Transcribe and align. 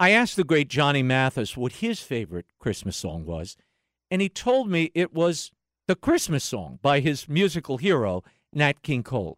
I 0.00 0.12
asked 0.12 0.36
the 0.36 0.44
great 0.44 0.68
Johnny 0.68 1.02
Mathis 1.02 1.58
what 1.58 1.72
his 1.72 2.00
favorite 2.00 2.46
Christmas 2.58 2.96
song 2.96 3.26
was, 3.26 3.58
and 4.10 4.22
he 4.22 4.30
told 4.30 4.70
me 4.70 4.90
it 4.94 5.12
was 5.12 5.52
the 5.88 5.94
Christmas 5.94 6.42
song 6.42 6.78
by 6.80 7.00
his 7.00 7.28
musical 7.28 7.76
hero, 7.76 8.24
Nat 8.50 8.82
King 8.82 9.02
Cole. 9.02 9.36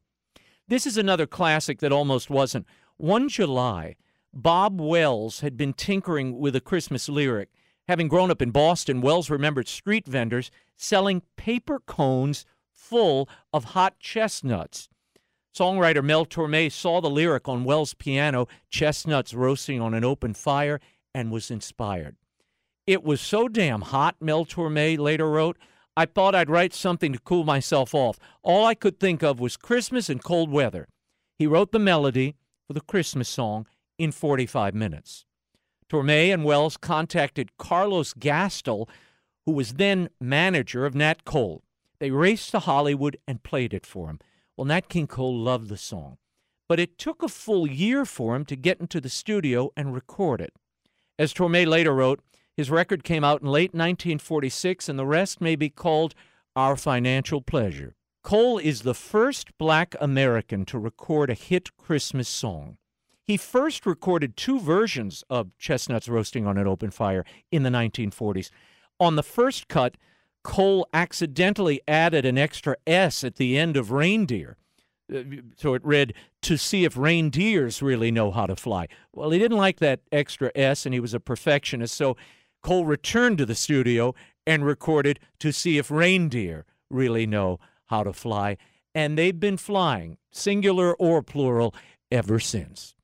This 0.68 0.86
is 0.86 0.96
another 0.96 1.26
classic 1.26 1.80
that 1.80 1.90
almost 1.90 2.30
wasn't. 2.30 2.64
One 2.96 3.28
July, 3.28 3.96
Bob 4.32 4.80
Wells 4.80 5.40
had 5.40 5.56
been 5.56 5.72
tinkering 5.72 6.38
with 6.38 6.54
a 6.54 6.60
Christmas 6.60 7.08
lyric. 7.08 7.48
Having 7.88 8.06
grown 8.06 8.30
up 8.30 8.40
in 8.40 8.52
Boston, 8.52 9.00
Wells 9.00 9.30
remembered 9.30 9.66
street 9.66 10.06
vendors 10.06 10.52
selling 10.76 11.22
paper 11.36 11.80
cones 11.80 12.46
full 12.70 13.28
of 13.52 13.64
hot 13.64 13.98
chestnuts. 13.98 14.88
Songwriter 15.54 16.02
Mel 16.02 16.24
Torme 16.24 16.72
saw 16.72 17.00
the 17.00 17.10
lyric 17.10 17.46
on 17.46 17.64
Wells' 17.64 17.92
piano, 17.92 18.48
chestnuts 18.70 19.34
roasting 19.34 19.80
on 19.80 19.92
an 19.92 20.04
open 20.04 20.32
fire, 20.32 20.80
and 21.14 21.30
was 21.30 21.50
inspired. 21.50 22.16
It 22.86 23.04
was 23.04 23.20
so 23.20 23.48
damn 23.48 23.82
hot, 23.82 24.16
Mel 24.18 24.46
Torme 24.46 24.98
later 24.98 25.30
wrote, 25.30 25.58
I 25.94 26.06
thought 26.06 26.34
I'd 26.34 26.48
write 26.48 26.72
something 26.72 27.12
to 27.12 27.18
cool 27.18 27.44
myself 27.44 27.94
off. 27.94 28.18
All 28.42 28.64
I 28.64 28.74
could 28.74 28.98
think 28.98 29.22
of 29.22 29.40
was 29.40 29.58
Christmas 29.58 30.08
and 30.08 30.24
cold 30.24 30.50
weather. 30.50 30.88
He 31.38 31.46
wrote 31.46 31.70
the 31.70 31.78
melody 31.78 32.34
for 32.66 32.72
the 32.72 32.80
Christmas 32.80 33.28
song 33.28 33.66
in 33.98 34.10
45 34.10 34.74
minutes. 34.74 35.26
Torme 35.90 36.32
and 36.32 36.44
Wells 36.44 36.78
contacted 36.78 37.58
Carlos 37.58 38.14
Gastel, 38.14 38.88
who 39.44 39.52
was 39.52 39.74
then 39.74 40.08
manager 40.18 40.86
of 40.86 40.94
Nat 40.94 41.26
Cole. 41.26 41.62
They 41.98 42.10
raced 42.10 42.52
to 42.52 42.60
Hollywood 42.60 43.18
and 43.28 43.42
played 43.42 43.74
it 43.74 43.84
for 43.84 44.08
him. 44.08 44.18
Well, 44.56 44.66
Nat 44.66 44.88
King 44.88 45.06
Cole 45.06 45.36
loved 45.36 45.68
the 45.68 45.76
song, 45.76 46.18
but 46.68 46.78
it 46.78 46.98
took 46.98 47.22
a 47.22 47.28
full 47.28 47.66
year 47.66 48.04
for 48.04 48.36
him 48.36 48.44
to 48.46 48.56
get 48.56 48.80
into 48.80 49.00
the 49.00 49.08
studio 49.08 49.70
and 49.76 49.94
record 49.94 50.40
it. 50.40 50.52
As 51.18 51.32
Torme 51.32 51.66
later 51.66 51.94
wrote, 51.94 52.20
his 52.56 52.70
record 52.70 53.02
came 53.02 53.24
out 53.24 53.40
in 53.40 53.48
late 53.48 53.72
1946, 53.72 54.88
and 54.88 54.98
the 54.98 55.06
rest 55.06 55.40
may 55.40 55.56
be 55.56 55.70
called 55.70 56.14
Our 56.54 56.76
Financial 56.76 57.40
Pleasure. 57.40 57.94
Cole 58.22 58.58
is 58.58 58.82
the 58.82 58.94
first 58.94 59.56
black 59.58 59.94
American 60.00 60.64
to 60.66 60.78
record 60.78 61.30
a 61.30 61.34
hit 61.34 61.76
Christmas 61.76 62.28
song. 62.28 62.76
He 63.24 63.36
first 63.36 63.86
recorded 63.86 64.36
two 64.36 64.60
versions 64.60 65.24
of 65.30 65.56
Chestnuts 65.58 66.08
Roasting 66.08 66.46
on 66.46 66.58
an 66.58 66.66
Open 66.66 66.90
Fire 66.90 67.24
in 67.50 67.62
the 67.62 67.70
1940s. 67.70 68.50
On 69.00 69.16
the 69.16 69.22
first 69.22 69.68
cut, 69.68 69.96
Cole 70.42 70.86
accidentally 70.92 71.80
added 71.86 72.24
an 72.24 72.38
extra 72.38 72.76
S 72.86 73.22
at 73.24 73.36
the 73.36 73.56
end 73.56 73.76
of 73.76 73.90
reindeer. 73.92 74.56
Uh, 75.12 75.22
so 75.56 75.74
it 75.74 75.84
read, 75.84 76.14
to 76.42 76.56
see 76.56 76.84
if 76.84 76.96
reindeers 76.96 77.82
really 77.82 78.10
know 78.10 78.30
how 78.30 78.46
to 78.46 78.56
fly. 78.56 78.88
Well, 79.12 79.30
he 79.30 79.38
didn't 79.38 79.56
like 79.56 79.78
that 79.78 80.00
extra 80.10 80.50
S 80.54 80.84
and 80.84 80.94
he 80.94 81.00
was 81.00 81.14
a 81.14 81.20
perfectionist. 81.20 81.94
So 81.94 82.16
Cole 82.62 82.86
returned 82.86 83.38
to 83.38 83.46
the 83.46 83.54
studio 83.54 84.14
and 84.46 84.64
recorded 84.64 85.20
to 85.40 85.52
see 85.52 85.78
if 85.78 85.90
reindeer 85.90 86.64
really 86.90 87.26
know 87.26 87.58
how 87.86 88.02
to 88.02 88.12
fly. 88.12 88.56
And 88.94 89.16
they've 89.16 89.38
been 89.38 89.56
flying, 89.56 90.18
singular 90.30 90.94
or 90.94 91.22
plural, 91.22 91.74
ever 92.10 92.38
since. 92.38 92.94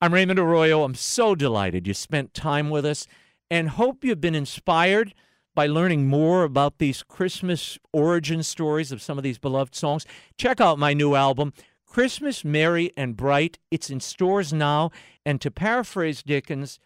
I'm 0.00 0.14
Raymond 0.14 0.38
Arroyo. 0.38 0.82
I'm 0.82 0.94
so 0.94 1.34
delighted 1.34 1.86
you 1.86 1.94
spent 1.94 2.32
time 2.32 2.70
with 2.70 2.86
us 2.86 3.06
and 3.50 3.68
hope 3.70 4.04
you've 4.04 4.20
been 4.20 4.34
inspired 4.34 5.14
by 5.54 5.66
learning 5.66 6.08
more 6.08 6.44
about 6.44 6.78
these 6.78 7.02
Christmas 7.02 7.78
origin 7.92 8.42
stories 8.42 8.92
of 8.92 9.02
some 9.02 9.18
of 9.18 9.24
these 9.24 9.38
beloved 9.38 9.74
songs. 9.74 10.06
Check 10.38 10.60
out 10.60 10.78
my 10.78 10.94
new 10.94 11.14
album, 11.14 11.52
Christmas 11.86 12.44
Merry 12.44 12.92
and 12.96 13.16
Bright. 13.16 13.58
It's 13.70 13.90
in 13.90 14.00
stores 14.00 14.52
now. 14.52 14.90
And 15.26 15.40
to 15.40 15.50
paraphrase 15.50 16.22
Dickens, 16.22 16.78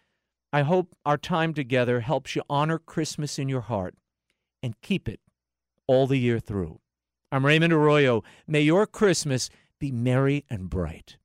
I 0.51 0.63
hope 0.63 0.95
our 1.05 1.17
time 1.17 1.53
together 1.53 1.99
helps 1.99 2.35
you 2.35 2.41
honor 2.49 2.79
Christmas 2.79 3.37
in 3.37 3.49
your 3.49 3.61
heart 3.61 3.95
and 4.63 4.79
keep 4.81 5.07
it 5.07 5.19
all 5.87 6.07
the 6.07 6.17
year 6.17 6.39
through. 6.39 6.79
I'm 7.31 7.45
Raymond 7.45 7.73
Arroyo. 7.73 8.23
May 8.47 8.61
your 8.61 8.87
Christmas 8.87 9.49
be 9.79 9.91
merry 9.91 10.45
and 10.49 10.69
bright. 10.69 11.17